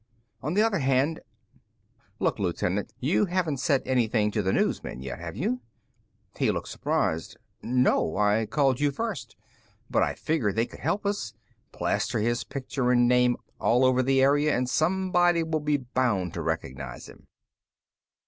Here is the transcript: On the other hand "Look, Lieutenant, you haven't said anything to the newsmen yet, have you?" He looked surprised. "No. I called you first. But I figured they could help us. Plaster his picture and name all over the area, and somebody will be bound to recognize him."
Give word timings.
On 0.41 0.55
the 0.55 0.63
other 0.63 0.79
hand 0.79 1.19
"Look, 2.17 2.39
Lieutenant, 2.39 2.91
you 2.99 3.25
haven't 3.25 3.57
said 3.57 3.83
anything 3.85 4.31
to 4.31 4.41
the 4.41 4.51
newsmen 4.51 5.03
yet, 5.03 5.19
have 5.19 5.35
you?" 5.35 5.61
He 6.35 6.49
looked 6.49 6.69
surprised. 6.69 7.37
"No. 7.61 8.17
I 8.17 8.47
called 8.47 8.79
you 8.79 8.89
first. 8.89 9.35
But 9.91 10.01
I 10.01 10.15
figured 10.15 10.55
they 10.55 10.65
could 10.65 10.79
help 10.79 11.05
us. 11.05 11.35
Plaster 11.71 12.17
his 12.17 12.43
picture 12.43 12.89
and 12.89 13.07
name 13.07 13.37
all 13.59 13.85
over 13.85 14.01
the 14.01 14.23
area, 14.23 14.57
and 14.57 14.67
somebody 14.67 15.43
will 15.43 15.59
be 15.59 15.77
bound 15.77 16.33
to 16.33 16.41
recognize 16.41 17.07
him." 17.07 17.27